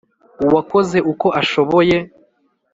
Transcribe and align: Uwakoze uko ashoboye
Uwakoze 0.45 0.97
uko 1.11 1.27
ashoboye 1.41 1.97